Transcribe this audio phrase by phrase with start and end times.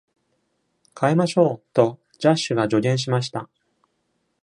[0.99, 3.47] 「変えましょう」とジャシュが助言しました。